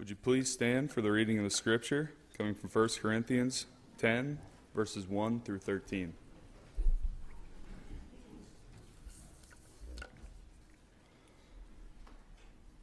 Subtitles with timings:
[0.00, 3.66] Would you please stand for the reading of the scripture coming from 1 Corinthians
[3.98, 4.38] 10,
[4.74, 6.14] verses 1 through 13?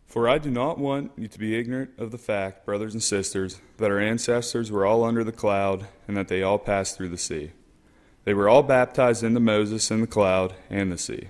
[0.05, 3.61] For I do not want you to be ignorant of the fact, brothers and sisters,
[3.77, 7.17] that our ancestors were all under the cloud and that they all passed through the
[7.17, 7.51] sea.
[8.25, 11.29] They were all baptized into Moses in the cloud and the sea.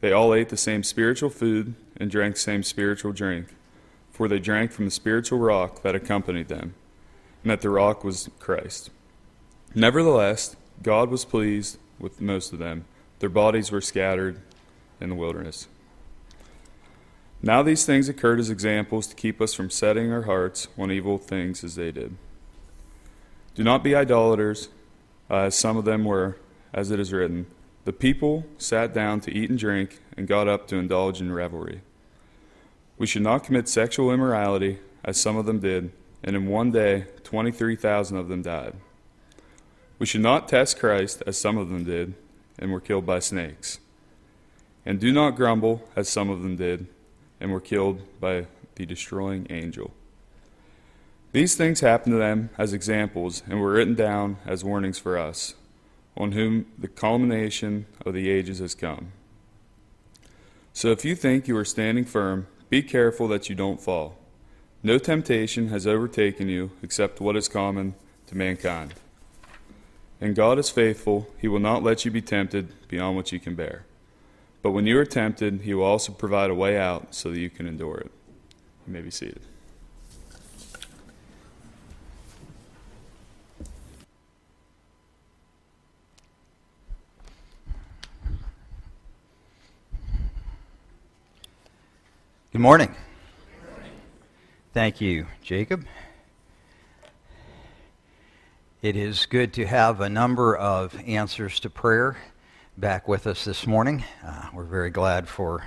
[0.00, 3.48] They all ate the same spiritual food and drank the same spiritual drink,
[4.18, 6.74] for they drank from the spiritual rock that accompanied them,
[7.44, 8.90] and that the rock was Christ.
[9.76, 12.84] Nevertheless, God was pleased with most of them.
[13.20, 14.40] Their bodies were scattered
[15.00, 15.68] in the wilderness.
[17.40, 21.18] Now these things occurred as examples to keep us from setting our hearts on evil
[21.18, 22.16] things as they did.
[23.54, 24.68] Do not be idolaters,
[25.30, 26.38] uh, as some of them were,
[26.74, 27.46] as it is written.
[27.84, 31.82] The people sat down to eat and drink and got up to indulge in revelry.
[32.98, 37.06] We should not commit sexual immorality, as some of them did, and in one day
[37.24, 38.74] 23,000 of them died.
[39.98, 42.14] We should not test Christ, as some of them did,
[42.58, 43.78] and were killed by snakes.
[44.84, 46.86] And do not grumble, as some of them did
[47.40, 49.92] and were killed by the destroying angel.
[51.32, 55.54] These things happened to them as examples and were written down as warnings for us,
[56.16, 59.12] on whom the culmination of the ages has come.
[60.72, 64.16] So if you think you are standing firm, be careful that you don't fall.
[64.82, 67.94] No temptation has overtaken you except what is common
[68.26, 68.94] to mankind.
[70.20, 73.54] And God is faithful, He will not let you be tempted beyond what you can
[73.54, 73.84] bear.
[74.62, 77.50] But when you are tempted, he will also provide a way out so that you
[77.50, 78.10] can endure it.
[78.86, 79.40] You may be seated.
[92.58, 92.96] Good morning.
[94.74, 95.86] Thank you, Jacob.
[98.82, 102.16] It is good to have a number of answers to prayer
[102.76, 104.02] back with us this morning.
[104.26, 105.62] Uh, we're very glad for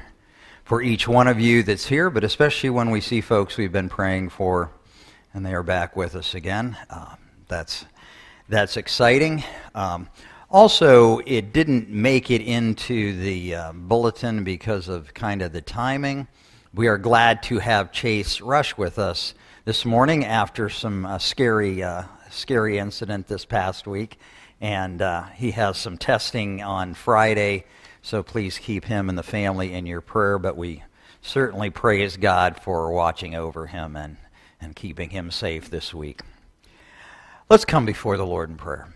[0.65, 3.87] for each one of you that's here, but especially when we see folks we've been
[3.87, 4.69] praying for,
[5.33, 6.75] and they are back with us again.
[6.89, 7.15] Uh,
[7.47, 7.85] that's
[8.49, 9.45] that's exciting.
[9.73, 10.09] Um,
[10.49, 16.27] also, it didn't make it into the uh, bulletin because of kind of the timing.
[16.73, 19.33] We are glad to have Chase Rush with us
[19.65, 24.17] this morning after some uh, scary uh, scary incident this past week
[24.61, 27.65] and uh, he has some testing on Friday.
[28.01, 30.39] So please keep him and the family in your prayer.
[30.39, 30.83] But we
[31.21, 34.15] certainly praise God for watching over him and,
[34.61, 36.21] and keeping him safe this week.
[37.49, 38.93] Let's come before the Lord in prayer.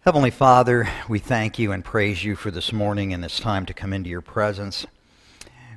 [0.00, 3.72] Heavenly Father, we thank you and praise you for this morning and this time to
[3.72, 4.86] come into your presence.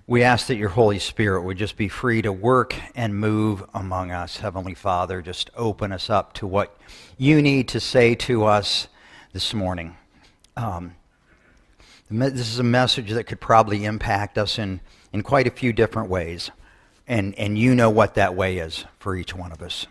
[0.10, 4.12] We ask that your Holy Spirit would just be free to work and move among
[4.12, 4.38] us.
[4.38, 6.78] Heavenly Father, just open us up to what
[7.18, 8.88] you need to say to us
[9.34, 9.98] this morning.
[10.56, 10.96] Um,
[12.10, 14.80] this is a message that could probably impact us in,
[15.12, 16.52] in quite a few different ways.
[17.06, 19.88] And, and you know what that way is for each one of us.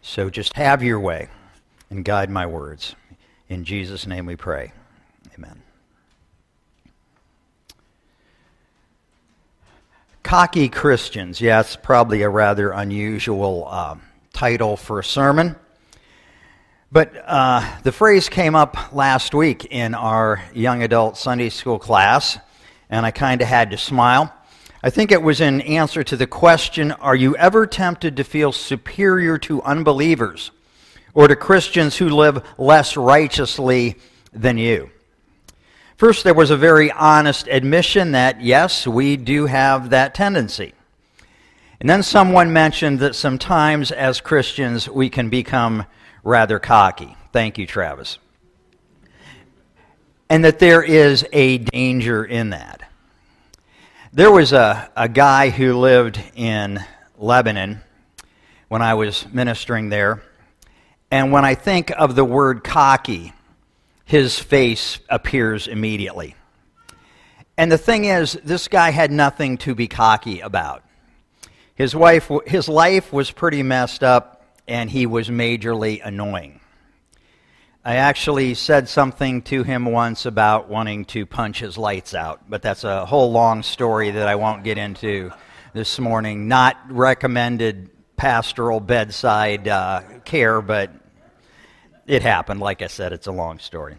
[0.00, 1.28] So just have your way
[1.90, 2.94] and guide my words.
[3.50, 4.72] In Jesus' name we pray.
[5.36, 5.62] Amen.
[10.28, 11.40] Cocky Christians.
[11.40, 13.96] Yeah, it's probably a rather unusual uh,
[14.34, 15.56] title for a sermon.
[16.92, 22.36] But uh, the phrase came up last week in our young adult Sunday school class,
[22.90, 24.30] and I kind of had to smile.
[24.82, 28.52] I think it was in answer to the question Are you ever tempted to feel
[28.52, 30.50] superior to unbelievers
[31.14, 33.96] or to Christians who live less righteously
[34.34, 34.90] than you?
[35.98, 40.72] First, there was a very honest admission that, yes, we do have that tendency.
[41.80, 45.86] And then someone mentioned that sometimes as Christians we can become
[46.22, 47.16] rather cocky.
[47.32, 48.18] Thank you, Travis.
[50.30, 52.88] And that there is a danger in that.
[54.12, 56.78] There was a, a guy who lived in
[57.18, 57.80] Lebanon
[58.68, 60.22] when I was ministering there.
[61.10, 63.32] And when I think of the word cocky,
[64.08, 66.34] his face appears immediately.
[67.58, 70.82] And the thing is, this guy had nothing to be cocky about.
[71.74, 76.60] His, wife, his life was pretty messed up, and he was majorly annoying.
[77.84, 82.62] I actually said something to him once about wanting to punch his lights out, but
[82.62, 85.32] that's a whole long story that I won't get into
[85.74, 86.48] this morning.
[86.48, 90.92] Not recommended pastoral bedside uh, care, but
[92.08, 92.58] it happened.
[92.58, 93.98] Like I said, it's a long story.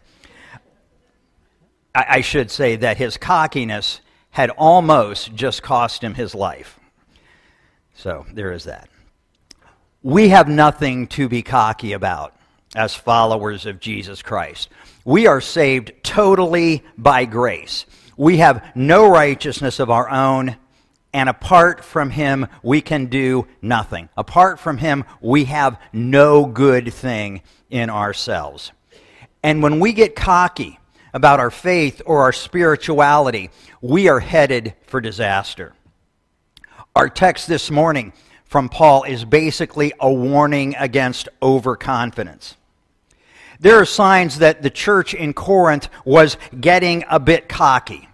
[1.95, 4.01] I, I should say that his cockiness
[4.31, 6.79] had almost just cost him his life.
[7.93, 8.89] So there is that.
[10.01, 12.35] We have nothing to be cocky about
[12.75, 14.69] as followers of Jesus Christ.
[15.05, 17.85] We are saved totally by grace.
[18.15, 20.57] We have no righteousness of our own,
[21.13, 24.09] and apart from Him, we can do nothing.
[24.15, 28.71] Apart from Him, we have no good thing in ourselves.
[29.43, 30.79] And when we get cocky
[31.13, 33.49] about our faith or our spirituality,
[33.81, 35.73] we are headed for disaster.
[36.95, 38.13] Our text this morning
[38.43, 42.55] from Paul is basically a warning against overconfidence.
[43.59, 48.07] There are signs that the church in Corinth was getting a bit cocky.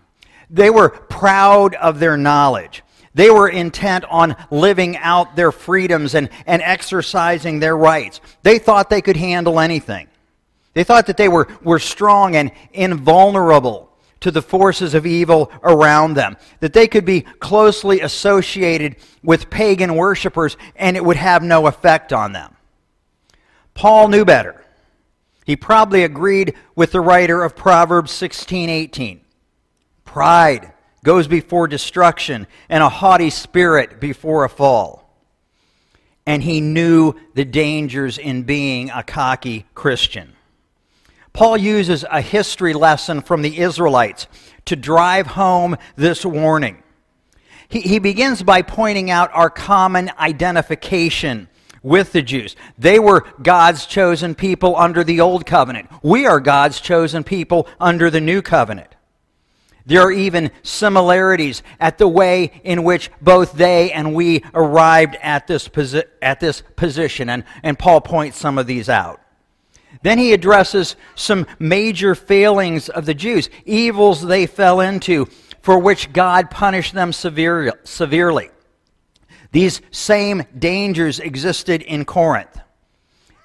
[0.50, 2.84] They were proud of their knowledge.
[3.16, 8.20] They were intent on living out their freedoms and, and exercising their rights.
[8.44, 10.10] They thought they could handle anything.
[10.74, 13.90] They thought that they were, were strong and invulnerable
[14.20, 19.96] to the forces of evil around them, that they could be closely associated with pagan
[19.96, 22.54] worshippers and it would have no effect on them.
[23.76, 24.62] Paul knew better.
[25.46, 29.22] He probably agreed with the writer of Proverbs 16:18.
[30.04, 30.74] Pride
[31.06, 35.10] goes before destruction and a haughty spirit before a fall.
[36.26, 40.34] And he knew the dangers in being a cocky Christian.
[41.32, 44.28] Paul uses a history lesson from the Israelites
[44.66, 46.82] to drive home this warning.
[47.68, 51.48] He, he begins by pointing out our common identification
[51.84, 52.56] with the Jews.
[52.80, 55.90] They were God's chosen people under the Old Covenant.
[56.02, 58.95] We are God's chosen people under the New Covenant.
[59.86, 65.46] There are even similarities at the way in which both they and we arrived at
[65.46, 69.22] this, posi- at this position, and, and Paul points some of these out.
[70.02, 75.28] Then he addresses some major failings of the Jews, evils they fell into,
[75.62, 78.50] for which God punished them severe, severely.
[79.52, 82.60] These same dangers existed in Corinth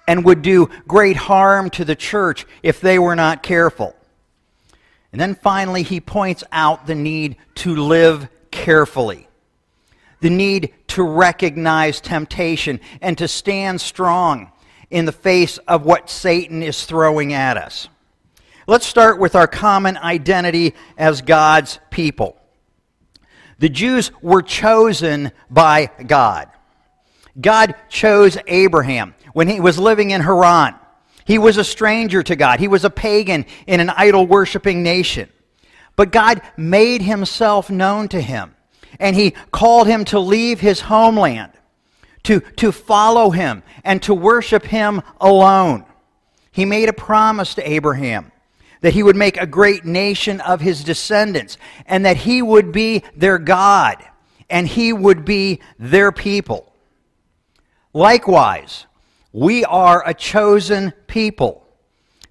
[0.08, 3.94] and would do great harm to the church if they were not careful.
[5.12, 9.28] And then finally, he points out the need to live carefully,
[10.20, 14.52] the need to recognize temptation and to stand strong
[14.90, 17.88] in the face of what Satan is throwing at us.
[18.66, 22.36] Let's start with our common identity as God's people.
[23.58, 26.48] The Jews were chosen by God.
[27.40, 30.74] God chose Abraham when he was living in Haran.
[31.30, 32.58] He was a stranger to God.
[32.58, 35.28] He was a pagan in an idol worshiping nation.
[35.94, 38.56] But God made himself known to him,
[38.98, 41.52] and he called him to leave his homeland
[42.24, 45.84] to, to follow him and to worship him alone.
[46.50, 48.32] He made a promise to Abraham
[48.80, 53.04] that he would make a great nation of his descendants and that he would be
[53.14, 54.04] their God
[54.50, 56.74] and he would be their people.
[57.92, 58.86] Likewise,
[59.32, 61.66] we are a chosen people.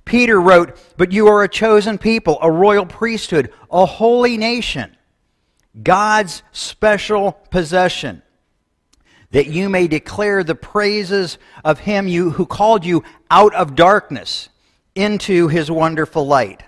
[0.06, 4.96] Peter wrote, But you are a chosen people, a royal priesthood, a holy nation,
[5.82, 8.22] God's special possession
[9.32, 14.50] that you may declare the praises of him you, who called you out of darkness
[14.96, 16.64] into his wonderful light.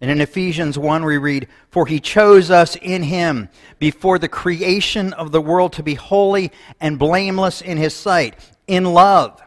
[0.00, 3.48] And in Ephesians 1, we read, For he chose us in him
[3.78, 8.34] before the creation of the world to be holy and blameless in his sight.
[8.66, 9.40] In love,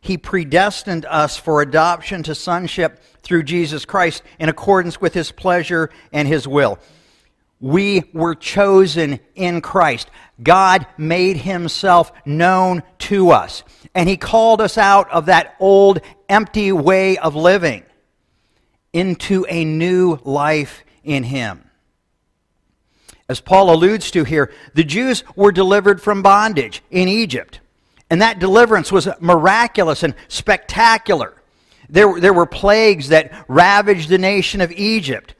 [0.00, 5.90] he predestined us for adoption to sonship through Jesus Christ in accordance with his pleasure
[6.12, 6.78] and his will.
[7.60, 10.10] We were chosen in Christ.
[10.42, 13.62] God made himself known to us.
[13.94, 17.84] And he called us out of that old, empty way of living
[18.92, 21.70] into a new life in him.
[23.28, 27.60] As Paul alludes to here, the Jews were delivered from bondage in Egypt.
[28.10, 31.34] And that deliverance was miraculous and spectacular.
[31.88, 35.34] There, there were plagues that ravaged the nation of Egypt.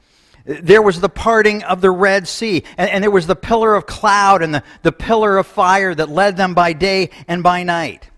[0.45, 3.87] There was the parting of the Red Sea, and, and, there was the pillar of
[3.87, 8.11] cloud and the, the pillar of fire that led them by day and by night.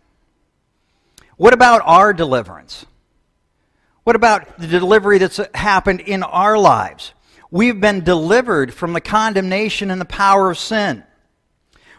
[1.38, 2.86] What about our deliverance?
[4.04, 7.13] What about the delivery that's happened in our lives?
[7.50, 11.04] We've been delivered from the condemnation and the power of sin.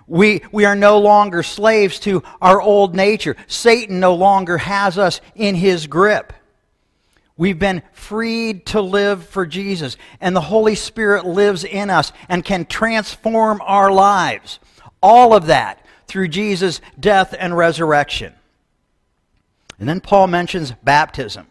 [0.08, 3.36] We, we are no longer slaves to our old nature.
[3.46, 6.32] Satan no longer has us in his grip.
[7.36, 12.44] We've been freed to live for Jesus, and the Holy Spirit lives in us and
[12.44, 14.58] can transform our lives.
[15.00, 18.32] All of that through Jesus' death and resurrection.
[19.78, 21.46] And then Paul mentions baptism.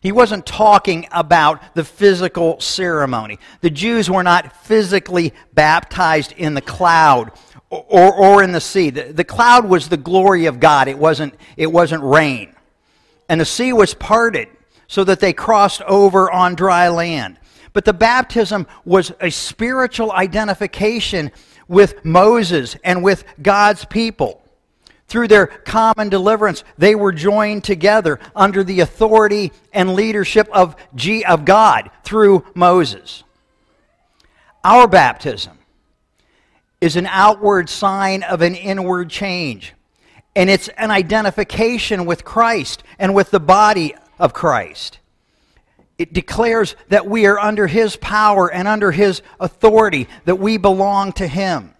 [0.00, 3.38] He wasn't talking about the physical ceremony.
[3.60, 7.32] The Jews were not physically baptized in the cloud
[7.70, 8.90] or, or in the sea.
[8.90, 12.54] The, the cloud was the glory of God, it wasn't, it wasn't rain.
[13.28, 14.48] And the sea was parted
[14.88, 17.38] so that they crossed over on dry land.
[17.72, 21.32] But the baptism was a spiritual identification
[21.68, 24.42] with Moses and with God's people.
[25.08, 31.24] Through their common deliverance, they were joined together under the authority and leadership of, G-
[31.24, 33.22] of God through Moses.
[34.64, 35.55] Our baptism
[36.80, 39.74] is an outward sign of an inward change,
[40.34, 44.98] and it's an identification with Christ and with the body of Christ.
[45.98, 51.12] It declares that we are under His power and under His authority, that we belong
[51.12, 51.72] to Him.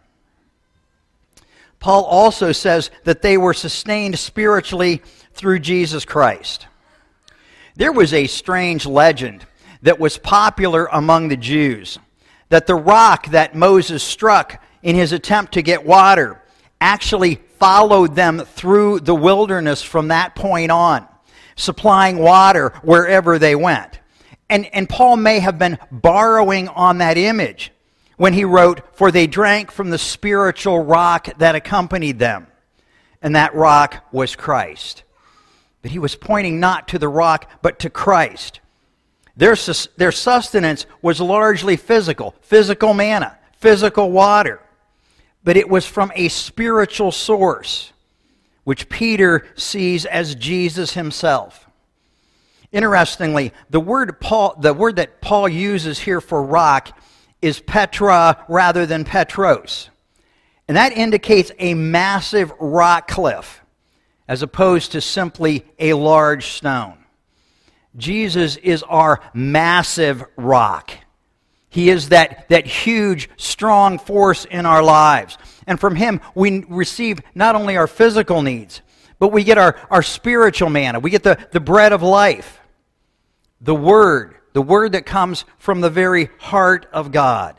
[1.79, 5.03] Paul also says that they were sustained spiritually
[5.35, 6.67] through Jesus Christ.
[7.77, 9.45] There was a strange legend
[9.83, 11.99] that was popular among the Jews
[12.49, 16.41] that the rock that Moses struck in his attempt to get water
[16.81, 21.05] actually followed them through the wilderness from that point on,
[21.57, 23.99] supplying water wherever they went.
[24.49, 27.73] And, and Paul may have been borrowing on that image
[28.17, 32.47] when he wrote, For they drank from the spiritual rock that accompanied them,
[33.21, 35.03] and that rock was Christ.
[35.83, 38.61] But he was pointing not to the rock, but to Christ.
[39.37, 39.57] Their,
[39.97, 44.61] their sustenance was largely physical physical manna, physical water.
[45.47, 47.93] But it was from a spiritual source,
[48.65, 51.69] which Peter sees as Jesus himself.
[52.73, 56.99] Interestingly, the word, Paul, the word that Paul uses here for rock
[57.41, 59.89] is Petra rather than Petros.
[60.67, 63.61] And that indicates a massive rock cliff
[64.27, 66.99] as opposed to simply a large stone.
[67.97, 70.91] Jesus is our massive rock.
[71.77, 75.37] He is that, that huge, strong force in our lives.
[75.67, 78.81] And from Him, we receive not only our physical needs,
[79.19, 81.01] but we get our, our spiritual manna.
[81.01, 82.61] We get the, the bread of life,
[83.61, 87.57] the Word, the word that comes from the very heart of God.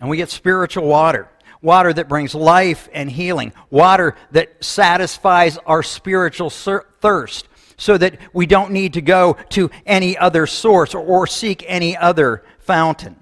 [0.00, 1.28] And we get spiritual water,
[1.60, 8.46] water that brings life and healing, water that satisfies our spiritual thirst so that we
[8.46, 13.16] don't need to go to any other source or, or seek any other fountain.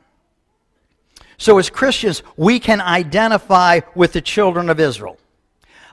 [1.39, 5.19] So, as Christians, we can identify with the children of Israel.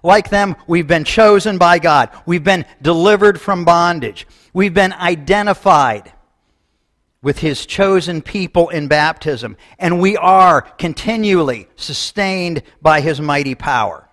[0.04, 2.10] Like them, we've been chosen by God.
[2.26, 4.28] We've been delivered from bondage.
[4.54, 6.14] We've been identified
[7.22, 14.08] with his chosen people in baptism, and we are continually sustained by his mighty power.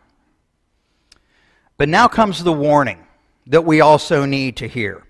[1.76, 3.05] But now comes the warning
[3.46, 5.04] that we also need to hear.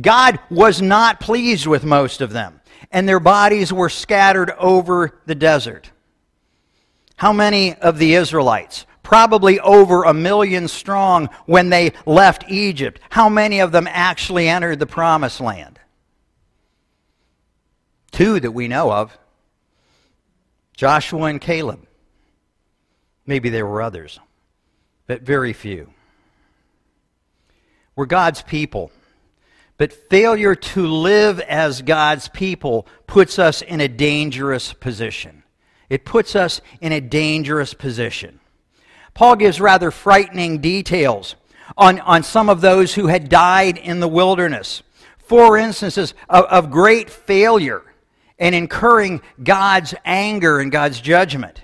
[0.00, 5.34] God was not pleased with most of them, and their bodies were scattered over the
[5.34, 5.90] desert.
[7.16, 13.28] How many of the Israelites, probably over a million strong when they left Egypt, how
[13.28, 15.78] many of them actually entered the promised land?
[18.10, 19.16] Two that we know of
[20.74, 21.86] Joshua and Caleb.
[23.26, 24.18] Maybe there were others,
[25.06, 25.92] but very few.
[27.96, 28.90] We're God's people.
[29.78, 35.42] But failure to live as God's people puts us in a dangerous position.
[35.90, 38.40] It puts us in a dangerous position.
[39.14, 41.36] Paul gives rather frightening details
[41.76, 44.82] on, on some of those who had died in the wilderness.
[45.18, 47.82] Four instances of, of great failure
[48.38, 51.62] and incurring God's anger and God's judgment.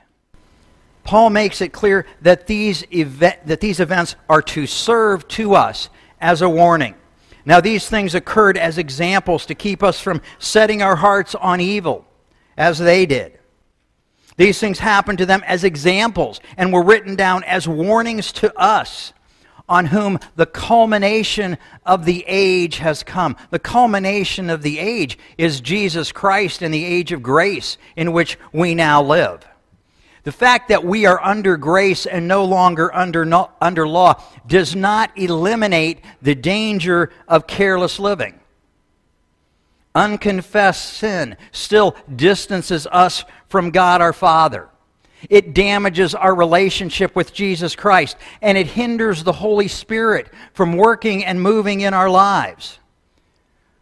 [1.05, 5.89] Paul makes it clear that these, event, that these events are to serve to us
[6.21, 6.95] as a warning.
[7.45, 12.07] Now, these things occurred as examples to keep us from setting our hearts on evil,
[12.57, 13.39] as they did.
[14.37, 19.13] These things happened to them as examples and were written down as warnings to us
[19.69, 23.37] on whom the culmination of the age has come.
[23.51, 28.39] The culmination of the age is Jesus Christ and the age of grace in which
[28.53, 29.47] we now live.
[30.29, 34.77] The fact that we are under grace and no longer under, no, under law does
[34.77, 38.39] not eliminate the danger of careless living.
[39.95, 44.69] Unconfessed sin still distances us from God our Father.
[45.31, 51.25] It damages our relationship with Jesus Christ, and it hinders the Holy Spirit from working
[51.25, 52.79] and moving in our lives.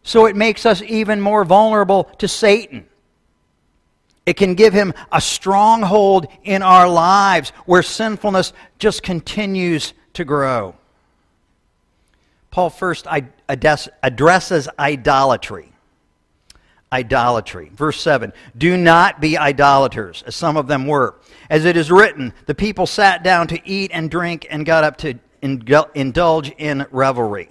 [0.01, 2.87] So it makes us even more vulnerable to Satan.
[4.27, 10.75] It can give him a stronghold in our lives where sinfulness just continues to grow.
[12.51, 13.07] Paul first
[13.47, 15.71] addresses idolatry.
[16.91, 17.71] idolatry.
[17.73, 21.15] Verse 7 Do not be idolaters, as some of them were.
[21.49, 24.97] As it is written, the people sat down to eat and drink and got up
[24.97, 27.49] to indulge in revelry.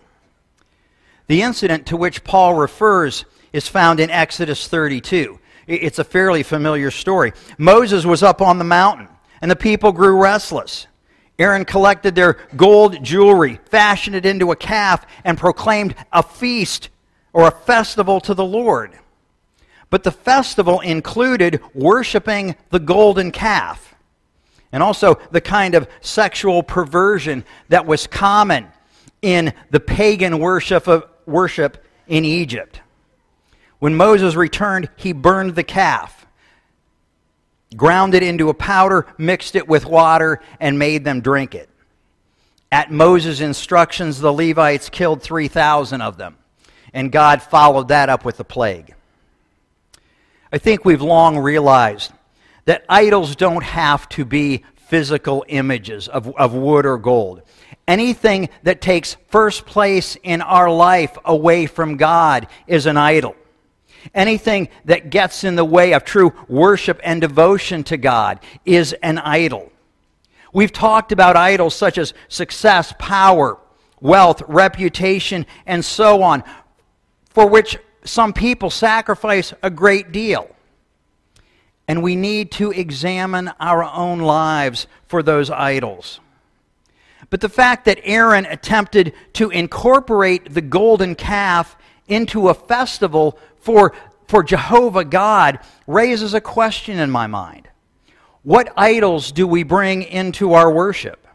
[1.27, 5.39] The incident to which Paul refers is found in Exodus 32.
[5.67, 7.33] It's a fairly familiar story.
[7.59, 9.09] Moses was up on the mountain,
[9.41, 10.87] and the people grew restless.
[11.39, 16.89] Aaron collected their gold jewelry, fashioned it into a calf, and proclaimed a feast
[17.33, 18.93] or a festival to the Lord.
[19.91, 23.95] But the festival included worshiping the golden calf
[24.73, 28.69] and also the kind of sexual perversion that was common
[29.23, 32.81] in the pagan worship, of, worship in Egypt.
[33.79, 36.27] When Moses returned, he burned the calf,
[37.77, 41.69] ground it into a powder, mixed it with water, and made them drink it.
[42.73, 46.37] At Moses' instructions, the Levites killed 3,000 of them,
[46.93, 48.95] and God followed that up with a plague.
[50.53, 52.13] I think we've long realized
[52.65, 57.43] that idols don't have to be physical images of, of wood or gold.
[57.87, 63.37] Anything that takes first place in our life away from God is an idol.
[64.15, 69.19] Anything that gets in the way of true worship and devotion to God is an
[69.19, 69.73] idol.
[70.53, 73.59] We've talked about idols such as success, power,
[74.01, 76.45] wealth, reputation, and so on,
[77.31, 80.49] for which some people sacrifice a great deal.
[81.89, 86.21] And we need to examine our own lives for those idols.
[87.31, 91.77] But the fact that Aaron attempted to incorporate the golden calf
[92.09, 93.93] into a festival for,
[94.29, 95.59] for Jehovah God
[95.89, 97.69] raises a question in my mind.
[98.45, 101.27] What idols do we bring into our worship?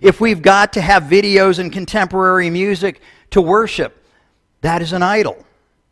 [0.00, 4.02] If we've got to have videos and contemporary music to worship,
[4.62, 5.44] that is an idol.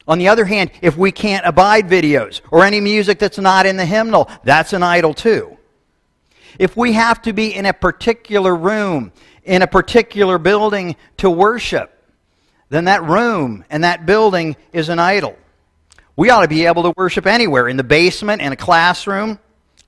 [0.07, 3.77] On the other hand, if we can't abide videos or any music that's not in
[3.77, 5.59] the hymnal, that's an idol too.
[6.59, 9.13] If we have to be in a particular room,
[9.45, 11.98] in a particular building to worship,
[12.69, 15.37] then that room and that building is an idol.
[16.17, 19.39] We ought to be able to worship anywhere in the basement, in a classroom,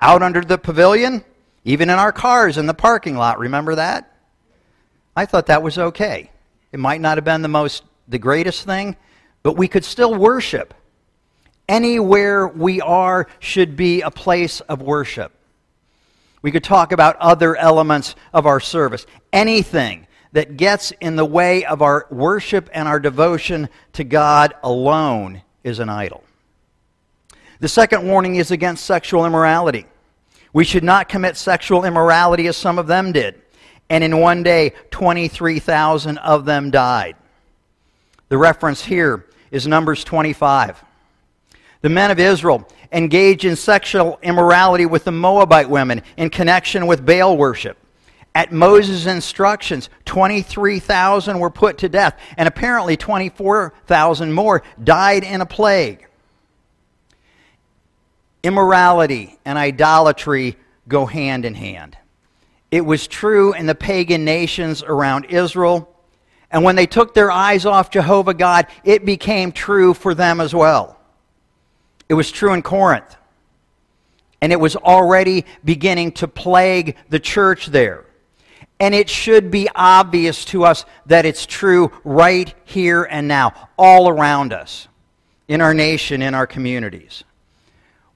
[0.01, 1.25] out under the pavilion,
[1.65, 3.39] even in our cars in the parking lot.
[3.39, 4.17] Remember that?
[5.17, 6.31] I thought that was okay.
[6.73, 8.97] It might not have been the most the greatest thing,
[9.43, 10.75] but we could still worship.
[11.69, 15.33] Anywhere we are should be a place of worship.
[16.43, 19.07] We could talk about other elements of our service.
[19.33, 25.43] Anything that gets in the way of our worship and our devotion to God alone
[25.65, 26.25] is an idol.
[27.59, 29.87] The second warning is against sexual immorality.
[30.53, 33.41] We should not commit sexual immorality as some of them did.
[33.89, 37.17] And in one day, 23,000 of them died.
[38.29, 40.85] The reference here is Numbers 25.
[41.83, 47.05] The men of Israel engaged in sexual immorality with the Moabite women in connection with
[47.05, 47.77] Baal worship.
[48.35, 55.47] At Moses' instructions, 23,000 were put to death, and apparently 24,000 more died in a
[55.47, 56.07] plague.
[58.43, 60.57] Immorality and idolatry
[60.89, 61.97] go hand in hand.
[62.71, 65.91] It was true in the pagan nations around Israel
[66.51, 70.55] and when they took their eyes off Jehovah God, it became true for them as
[70.55, 70.99] well.
[72.09, 73.17] It was true in Corinth.
[74.41, 78.05] And it was already beginning to plague the church there.
[78.81, 84.09] And it should be obvious to us that it's true right here and now, all
[84.09, 84.89] around us,
[85.47, 87.25] in our nation, in our communities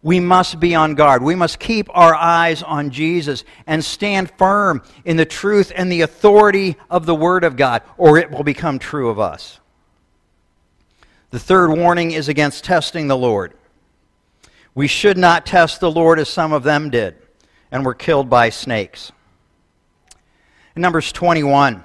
[0.05, 1.23] we must be on guard.
[1.23, 6.03] We must keep our eyes on Jesus and stand firm in the truth and the
[6.03, 9.61] authority of the Word of God, or it will become true of us.
[11.31, 13.55] The third warning is against testing the Lord.
[14.75, 17.17] We should not test the Lord as some of them did
[17.73, 19.11] and were killed by snakes.
[20.77, 21.85] In Numbers 21,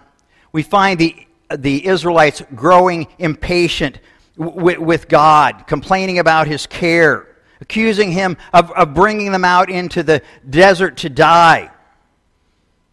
[0.52, 1.16] we find the,
[1.56, 4.00] the Israelites growing impatient
[4.36, 7.30] with God, complaining about his care
[7.62, 11.72] accusing him of, of bringing them out into the desert to die,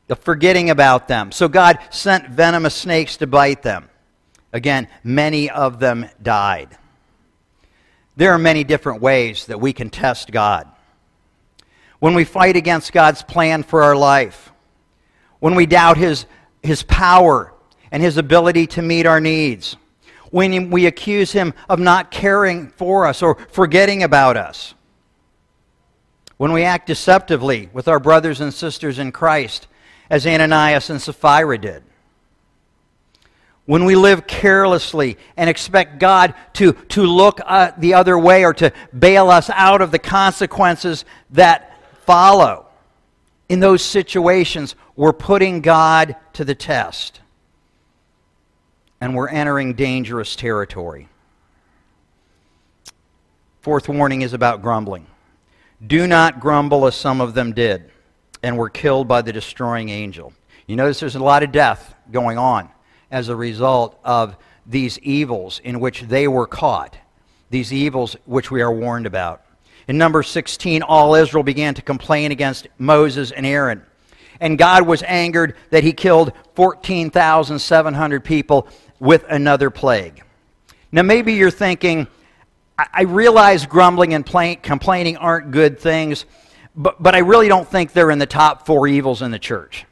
[0.09, 1.33] of forgetting about them.
[1.33, 3.89] So God sent venomous snakes to bite them.
[4.53, 6.77] Again, many of them died.
[8.17, 10.69] There are many different ways that we can test God.
[11.99, 14.53] When we fight against God's plan for our life,
[15.41, 16.27] when we doubt His,
[16.63, 17.53] his power
[17.91, 19.77] and His ability to meet our needs
[20.31, 24.75] when we accuse him of not caring for us or forgetting about us.
[26.37, 29.69] When we act deceptively with our brothers and sisters in Christ,
[30.11, 31.83] as Ananias and Sapphira did.
[33.65, 38.55] when we live carelessly and expect God to, to look uh, the other way or
[38.55, 42.66] to bail us out of the consequences that follow,
[43.49, 47.21] in those situations, we're putting God to the test.
[49.01, 51.09] And we're entering dangerous territory.
[53.61, 55.07] Fourth warning is about grumbling.
[55.85, 57.91] Do not grumble as some of them did
[58.43, 60.33] and were killed by the destroying angel.
[60.67, 62.71] You notice there's a lot of death going on
[63.11, 66.97] as a result of these evils in which they were caught,
[67.51, 69.46] these evils which we are warned about.
[69.89, 73.83] In number 16, all Israel began to complain against Moses and Aaron.
[74.41, 78.69] And God was angered that he killed 14,700 people
[78.99, 80.23] with another plague.
[80.93, 82.07] Now, maybe you're thinking,
[82.79, 86.27] I realize grumbling and complaining aren't good things,
[86.75, 89.87] but, but I really don't think they're in the top four evils in the church.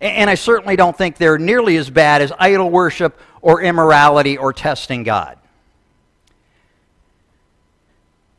[0.00, 4.52] And I certainly don't think they're nearly as bad as idol worship or immorality or
[4.52, 5.38] testing God.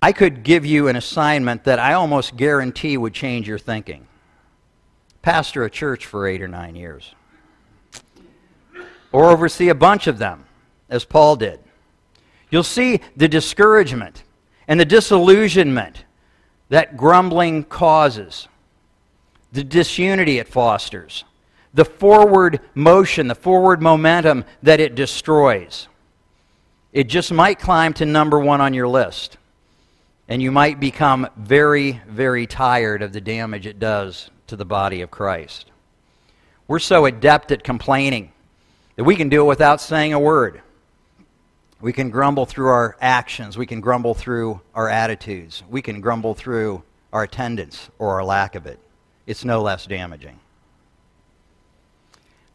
[0.06, 4.06] I could give you an assignment that I almost guarantee would change your thinking.
[5.24, 7.16] Pastor a church for eight or nine years.
[9.12, 10.46] Or oversee a bunch of them,
[10.92, 11.60] as Paul did.
[12.52, 14.22] You'll see the discouragement
[14.68, 16.06] and the disillusionment
[16.70, 18.48] that grumbling causes,
[19.54, 21.24] the disunity it fosters,
[21.74, 25.88] the forward motion, the forward momentum that it destroys.
[26.94, 29.38] It just might climb to number one on your list.
[30.28, 35.02] And you might become very, very tired of the damage it does to the body
[35.02, 35.70] of Christ.
[36.68, 38.32] We're so adept at complaining
[38.96, 40.62] that we can do it without saying a word.
[41.80, 43.58] We can grumble through our actions.
[43.58, 45.62] We can grumble through our attitudes.
[45.70, 46.82] We can grumble through
[47.14, 48.80] our attendance or our lack of it.
[49.28, 50.40] It's no less damaging.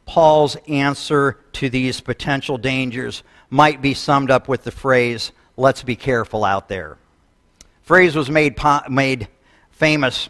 [0.06, 5.94] Paul's answer to these potential dangers might be summed up with the phrase, let's be
[5.94, 6.98] careful out there.
[7.90, 8.56] Phrase was made,
[8.88, 9.26] made
[9.72, 10.28] famous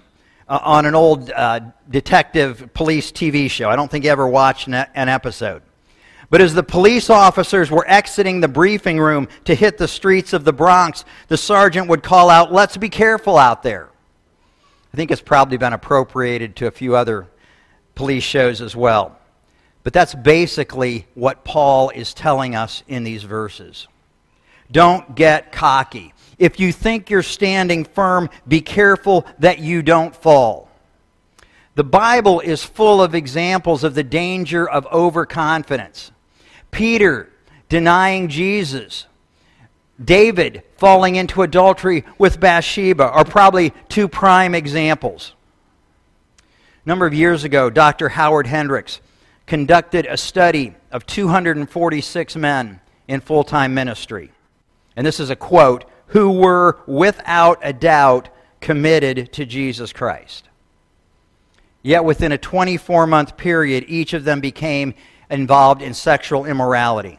[0.48, 3.68] uh, on an old uh, detective police TV show.
[3.68, 5.60] I don't think you ever watched an episode.
[6.30, 10.44] But as the police officers were exiting the briefing room to hit the streets of
[10.44, 13.90] the Bronx, the sergeant would call out, Let's be careful out there.
[14.94, 17.28] I think it's probably been appropriated to a few other
[17.94, 19.18] police shows as well.
[19.82, 23.86] But that's basically what Paul is telling us in these verses.
[24.72, 26.14] Don't get cocky.
[26.40, 30.70] If you think you're standing firm, be careful that you don't fall.
[31.74, 36.10] The Bible is full of examples of the danger of overconfidence.
[36.70, 37.30] Peter
[37.68, 39.06] denying Jesus,
[40.02, 45.34] David falling into adultery with Bathsheba are probably two prime examples.
[46.38, 48.08] A number of years ago, Dr.
[48.08, 49.02] Howard Hendricks
[49.46, 54.32] conducted a study of 246 men in full time ministry.
[54.96, 58.28] And this is a quote who were without a doubt
[58.60, 60.48] committed to Jesus Christ.
[61.82, 64.94] Yet within a 24 month period, each of them became
[65.30, 67.18] involved in sexual immorality.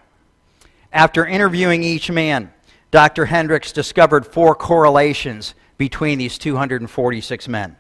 [0.94, 2.54] After interviewing each man,
[2.92, 3.26] Dr.
[3.26, 7.78] Hendricks discovered four correlations between these 246 men.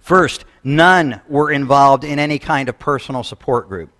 [0.00, 3.90] First, none were involved in any kind of personal support group.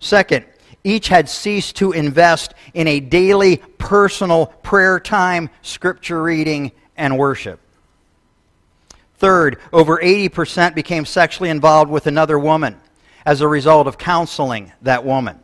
[0.00, 0.46] Second,
[0.84, 7.60] each had ceased to invest in a daily personal prayer time, scripture reading, and worship.
[9.16, 12.80] Third, over 80% became sexually involved with another woman
[13.24, 15.38] as a result of counseling that woman.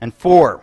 [0.00, 0.62] And four,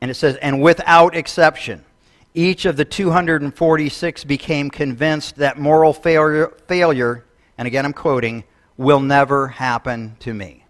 [0.00, 1.84] and it says, and without exception,
[2.32, 7.24] each of the 246 became convinced that moral failure, failure,
[7.58, 8.44] and again I'm quoting,
[8.76, 10.63] will never happen to me.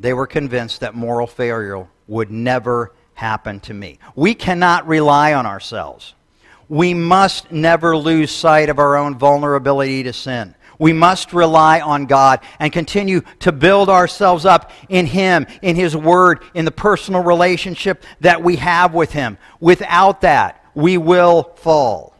[0.00, 3.98] They were convinced that moral failure would never happen to me.
[4.16, 6.14] We cannot rely on ourselves.
[6.70, 10.54] We must never lose sight of our own vulnerability to sin.
[10.78, 15.94] We must rely on God and continue to build ourselves up in Him, in His
[15.94, 19.36] Word, in the personal relationship that we have with Him.
[19.60, 22.14] Without that, we will fall.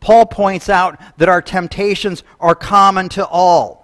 [0.00, 3.77] Paul points out that our temptations are common to all.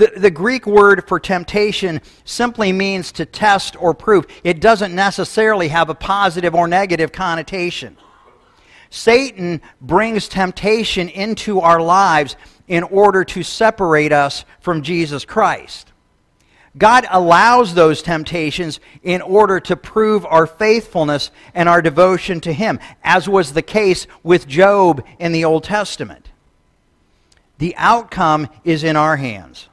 [0.00, 4.26] The, the Greek word for temptation simply means to test or prove.
[4.42, 7.98] It doesn't necessarily have a positive or negative connotation.
[8.88, 12.36] Satan brings temptation into our lives
[12.66, 15.92] in order to separate us from Jesus Christ.
[16.78, 22.80] God allows those temptations in order to prove our faithfulness and our devotion to Him,
[23.04, 26.30] as was the case with Job in the Old Testament.
[27.58, 29.66] The outcome is in our hands.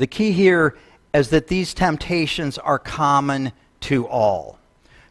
[0.00, 0.78] The key here
[1.12, 4.58] is that these temptations are common to all.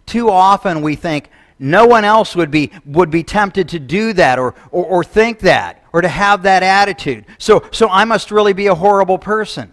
[0.07, 4.39] Too often we think no one else would be, would be tempted to do that
[4.39, 7.25] or, or, or think that or to have that attitude.
[7.37, 9.71] So, so I must really be a horrible person.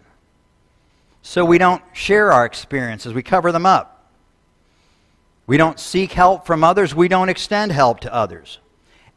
[1.22, 4.12] So we don't share our experiences, we cover them up.
[5.46, 8.58] We don't seek help from others, we don't extend help to others.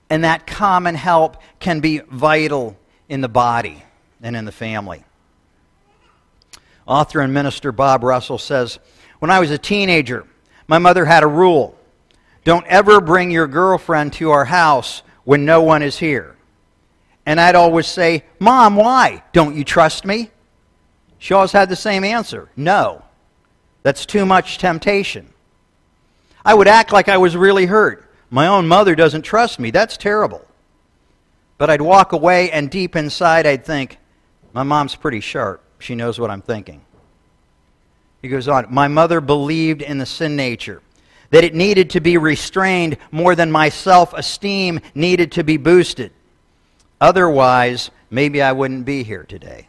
[0.10, 2.78] And that common help can be vital
[3.10, 3.84] in the body
[4.22, 5.04] and in the family.
[6.89, 8.80] Author and minister Bob Russell says
[9.19, 10.25] When I was a teenager,
[10.67, 11.80] my mother had a rule
[12.43, 16.36] don't ever bring your girlfriend to our house when no one is here.
[17.25, 19.23] And I'd always say, Mom, why?
[19.34, 20.32] Don't you trust me?
[21.19, 23.04] She always had the same answer no.
[23.84, 25.32] That's too much temptation.
[26.43, 28.10] I would act like I was really hurt.
[28.30, 29.69] My own mother doesn't trust me.
[29.69, 30.45] That's terrible.
[31.58, 33.97] But I'd walk away, and deep inside, I'd think,
[34.54, 35.62] My mom's pretty sharp.
[35.80, 36.82] She knows what I'm thinking.
[38.22, 40.82] He goes on, My mother believed in the sin nature,
[41.32, 46.12] that it needed to be restrained more than my self esteem needed to be boosted.
[47.02, 49.68] Otherwise, maybe I wouldn't be here today.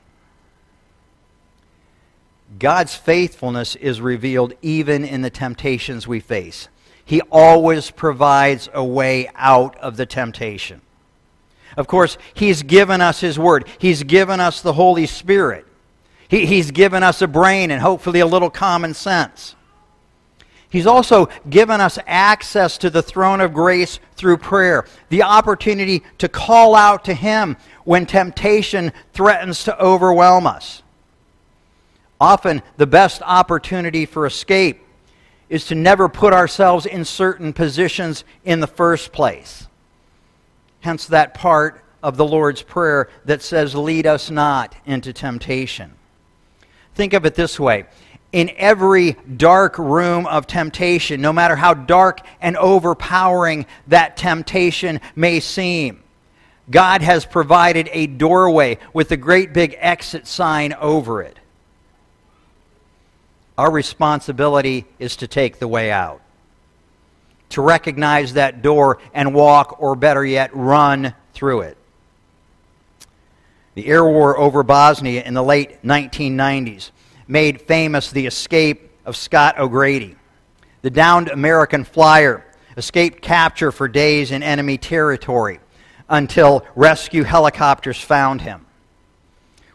[2.59, 6.69] God's faithfulness is revealed even in the temptations we face.
[7.05, 10.81] He always provides a way out of the temptation.
[11.77, 15.67] Of course, He's given us His Word, He's given us the Holy Spirit,
[16.31, 19.57] he, He's given us a brain and hopefully a little common sense.
[20.71, 26.29] He's also given us access to the throne of grace through prayer, the opportunity to
[26.29, 30.85] call out to Him when temptation threatens to overwhelm us.
[32.21, 34.81] Often, the best opportunity for escape
[35.49, 39.67] is to never put ourselves in certain positions in the first place.
[40.79, 45.97] Hence, that part of the Lord's Prayer that says, Lead us not into temptation.
[46.95, 47.87] Think of it this way
[48.33, 55.41] in every dark room of temptation, no matter how dark and overpowering that temptation may
[55.41, 56.03] seem,
[56.71, 61.39] God has provided a doorway with a great big exit sign over it.
[63.59, 66.23] Our responsibility is to take the way out,
[67.51, 71.77] to recognize that door and walk, or better yet, run through it.
[73.75, 76.91] The air war over Bosnia in the late 1990s
[77.29, 80.17] made famous the escape of Scott O'Grady.
[80.83, 82.45] The downed American flyer
[82.77, 85.61] escaped capture for days in enemy territory
[86.09, 88.67] until rescue helicopters found him.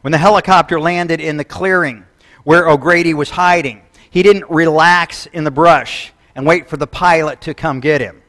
[0.01, 2.05] When the helicopter landed in the clearing,
[2.45, 3.81] where O'Grady was hiding.
[4.09, 8.21] He didn't relax in the brush and wait for the pilot to come get him.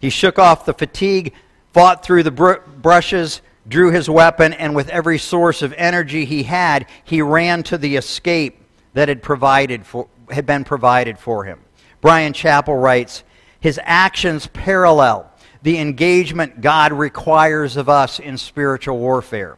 [0.00, 1.32] He shook off the fatigue,
[1.72, 6.42] fought through the br- brushes, drew his weapon, and with every source of energy he
[6.42, 8.60] had, he ran to the escape
[8.92, 11.60] that had, provided for, had been provided for him.
[12.00, 13.24] Bryan Chapell writes
[13.60, 15.30] His actions parallel
[15.62, 19.56] the engagement God requires of us in spiritual warfare.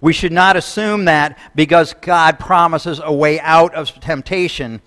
[0.00, 4.80] We should not assume that because God promises a way out of temptation,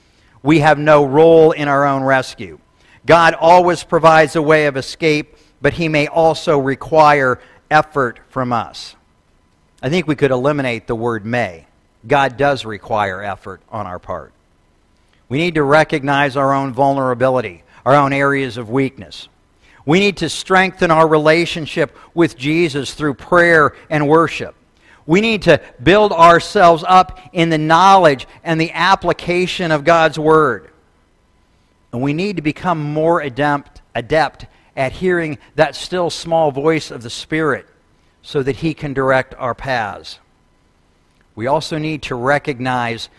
[0.44, 2.60] we have no role in our own rescue.
[3.06, 8.96] God always provides a way of escape, but He may also require effort from us.
[9.82, 11.68] I think we could eliminate the word may.
[12.08, 14.32] God does require effort on our part.
[15.28, 19.28] We need to recognize our own vulnerability, our own areas of weakness.
[19.86, 24.56] We need to strengthen our relationship with Jesus through prayer and worship.
[25.06, 30.72] We need to build ourselves up in the knowledge and the application of God's Word.
[31.94, 37.04] And we need to become more adept, adept at hearing that still small voice of
[37.04, 37.68] the Spirit
[38.22, 40.20] so that He can direct our paths.
[41.36, 43.10] We also need to recognize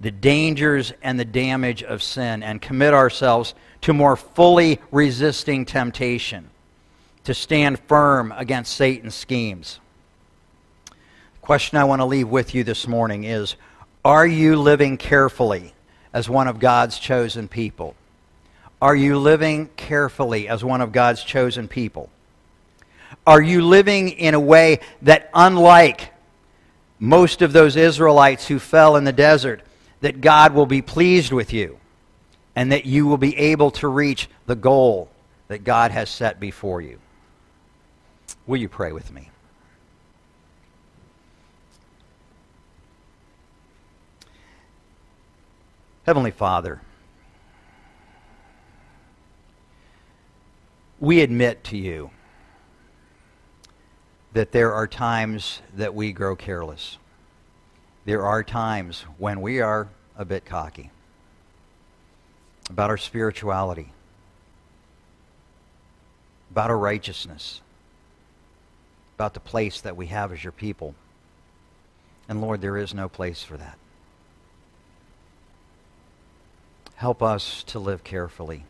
[0.00, 6.50] the dangers and the damage of sin and commit ourselves to more fully resisting temptation,
[7.24, 9.80] to stand firm against Satan's schemes
[11.48, 13.56] question I want to leave with you this morning is
[14.04, 15.72] Are you living carefully
[16.12, 17.94] as one of God's chosen people?
[18.80, 22.10] Are you living carefully as one of God's chosen people?
[23.26, 26.12] Are you living in a way that, unlike
[26.98, 29.62] most of those Israelites who fell in the desert,
[30.00, 31.78] that God will be pleased with you
[32.54, 35.10] and that you will be able to reach the goal
[35.48, 36.98] that God has set before you?
[38.46, 39.30] Will you pray with me?
[46.04, 46.80] Heavenly Father,
[51.00, 52.10] we admit to you
[54.32, 56.98] that there are times that we grow careless,
[58.04, 60.90] there are times when we are a bit cocky
[62.70, 63.92] about our spirituality,
[66.50, 67.60] about our righteousness,
[69.16, 70.94] about the place that we have as your people.
[72.28, 73.78] And Lord, there is no place for that.
[76.96, 78.64] Help us to live carefully,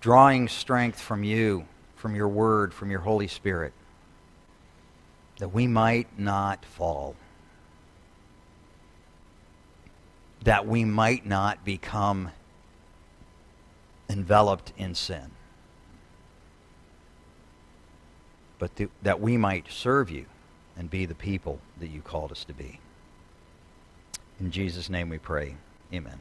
[0.00, 3.72] drawing strength from you, from your word, from your Holy Spirit,
[5.38, 7.16] that we might not fall,
[10.42, 12.30] that we might not become
[14.08, 15.30] enveloped in sin,
[18.58, 20.26] but th- that we might serve you
[20.76, 22.80] and be the people that you called us to be.
[24.40, 25.56] In Jesus' name we pray.
[25.92, 26.20] Amen.